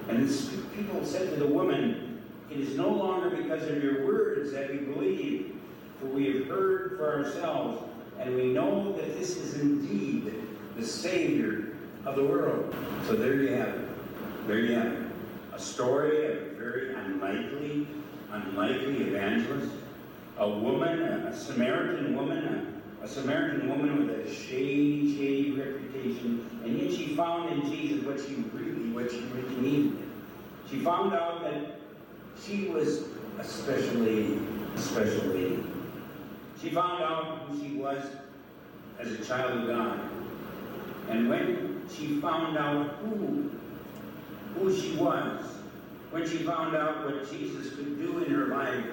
[0.10, 4.52] And this, people said to the woman, It is no longer because of your words
[4.52, 5.56] that we believe,
[6.00, 7.84] for we have heard for ourselves,
[8.20, 10.34] and we know that this is indeed
[10.78, 11.74] the Savior
[12.06, 12.76] of the world.
[13.08, 14.48] So there you have it.
[14.48, 15.04] There you have it.
[15.54, 17.88] A story of a very unlikely,
[18.32, 19.72] unlikely evangelist.
[20.38, 26.82] A woman, a Samaritan woman, a, a Samaritan woman with a shady, shady reputation, and
[26.82, 29.98] yet she found in Jesus what she really, she really needed.
[30.70, 31.80] She found out that
[32.42, 33.04] she was
[33.40, 34.40] a special lady,
[34.76, 35.64] a special lady.
[36.62, 38.04] She found out who she was
[39.00, 40.00] as a child of God.
[41.10, 43.52] And when she found out who,
[44.56, 45.44] who she was,
[46.12, 48.86] when she found out what Jesus could do in her life,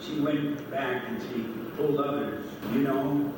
[0.00, 1.46] she went back and she
[1.76, 3.32] told others, you know,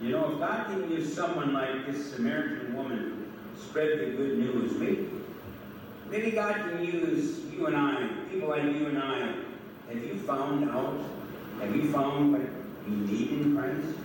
[0.00, 3.15] you know, if God can use someone like this Samaritan woman
[3.58, 5.08] spread the good news, maybe,
[6.10, 9.34] maybe God can use you and I, people like you and I.
[9.88, 10.98] Have you found out?
[11.60, 12.42] Have you found what
[12.88, 13.98] you need in Christ?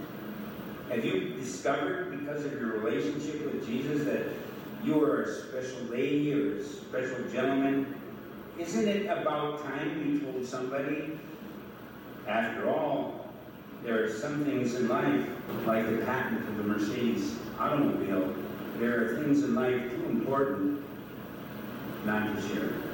[0.89, 4.25] Have you discovered because of your relationship with Jesus that
[4.83, 7.95] you are a special lady or a special gentleman?
[8.59, 11.17] Isn't it about time you told somebody?
[12.27, 13.29] After all,
[13.83, 15.25] there are some things in life,
[15.65, 18.35] like the patent of the Mercedes automobile,
[18.79, 20.81] there are things in life too important
[22.05, 22.90] not to share.